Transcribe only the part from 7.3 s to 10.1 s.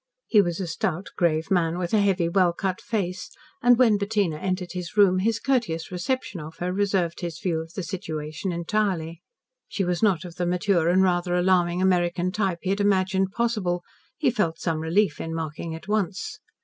view of the situation entirely. She was